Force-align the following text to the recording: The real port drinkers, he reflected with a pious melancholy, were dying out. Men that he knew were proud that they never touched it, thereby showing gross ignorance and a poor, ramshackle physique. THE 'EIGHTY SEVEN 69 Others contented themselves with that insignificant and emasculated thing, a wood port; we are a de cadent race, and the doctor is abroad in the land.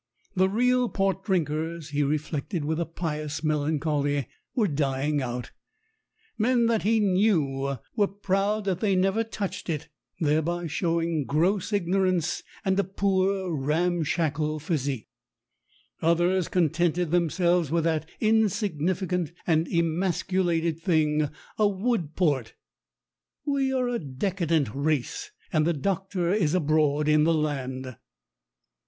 The 0.35 0.49
real 0.49 0.89
port 0.89 1.23
drinkers, 1.23 1.89
he 1.89 2.01
reflected 2.01 2.65
with 2.65 2.79
a 2.79 2.87
pious 2.87 3.43
melancholy, 3.43 4.25
were 4.55 4.67
dying 4.67 5.21
out. 5.21 5.51
Men 6.39 6.65
that 6.65 6.81
he 6.81 6.99
knew 6.99 7.77
were 7.95 8.07
proud 8.07 8.63
that 8.65 8.79
they 8.79 8.95
never 8.95 9.23
touched 9.23 9.69
it, 9.69 9.89
thereby 10.19 10.65
showing 10.65 11.25
gross 11.25 11.71
ignorance 11.71 12.41
and 12.65 12.79
a 12.79 12.83
poor, 12.83 13.53
ramshackle 13.55 14.57
physique. 14.59 15.07
THE 16.01 16.07
'EIGHTY 16.07 16.17
SEVEN 16.17 16.35
69 16.35 16.35
Others 16.35 16.47
contented 16.47 17.11
themselves 17.11 17.69
with 17.69 17.83
that 17.83 18.09
insignificant 18.19 19.33
and 19.45 19.67
emasculated 19.67 20.79
thing, 20.79 21.29
a 21.59 21.67
wood 21.67 22.15
port; 22.15 22.55
we 23.45 23.71
are 23.71 23.87
a 23.87 23.99
de 23.99 24.31
cadent 24.31 24.71
race, 24.73 25.29
and 25.53 25.67
the 25.67 25.73
doctor 25.73 26.33
is 26.33 26.55
abroad 26.55 27.07
in 27.07 27.23
the 27.23 27.35
land. 27.35 27.97